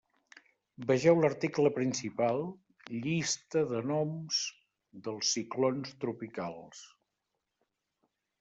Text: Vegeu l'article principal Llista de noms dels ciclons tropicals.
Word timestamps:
Vegeu 0.91 1.19
l'article 1.23 1.71
principal 1.75 2.41
Llista 3.03 3.63
de 3.73 3.83
noms 3.91 4.41
dels 5.09 5.37
ciclons 5.37 5.95
tropicals. 6.07 6.85